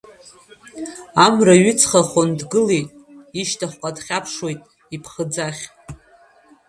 [1.25, 2.89] Амра ҩыҵхахон дгылеит,
[3.39, 4.59] ишьҭахьҟа дхьаԥшуеит,
[4.95, 5.63] иԥхыӡ ахь.